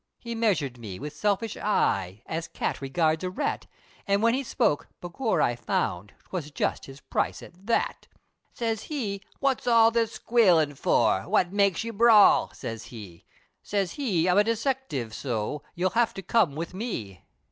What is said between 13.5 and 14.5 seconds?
Siz he, "I'm a